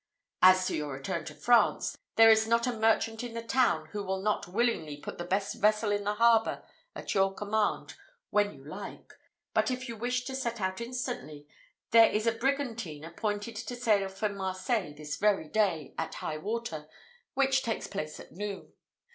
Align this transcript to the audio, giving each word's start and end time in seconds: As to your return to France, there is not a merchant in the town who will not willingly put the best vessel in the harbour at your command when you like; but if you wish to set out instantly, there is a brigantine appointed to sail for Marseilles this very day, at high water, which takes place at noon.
As 0.41 0.65
to 0.65 0.75
your 0.75 0.93
return 0.93 1.25
to 1.25 1.35
France, 1.35 1.95
there 2.15 2.31
is 2.31 2.47
not 2.47 2.65
a 2.65 2.73
merchant 2.73 3.23
in 3.23 3.35
the 3.35 3.43
town 3.43 3.89
who 3.91 4.01
will 4.01 4.19
not 4.19 4.47
willingly 4.47 4.97
put 4.97 5.19
the 5.19 5.23
best 5.23 5.57
vessel 5.61 5.91
in 5.91 6.05
the 6.05 6.15
harbour 6.15 6.63
at 6.95 7.13
your 7.13 7.31
command 7.35 7.93
when 8.31 8.51
you 8.51 8.63
like; 8.65 9.13
but 9.53 9.69
if 9.69 9.87
you 9.87 9.95
wish 9.95 10.25
to 10.25 10.35
set 10.35 10.59
out 10.59 10.81
instantly, 10.81 11.45
there 11.91 12.09
is 12.09 12.25
a 12.25 12.31
brigantine 12.31 13.03
appointed 13.03 13.55
to 13.55 13.75
sail 13.75 14.09
for 14.09 14.27
Marseilles 14.29 14.97
this 14.97 15.17
very 15.17 15.47
day, 15.47 15.93
at 15.99 16.15
high 16.15 16.39
water, 16.39 16.87
which 17.35 17.61
takes 17.61 17.85
place 17.85 18.19
at 18.19 18.31
noon. 18.31 18.73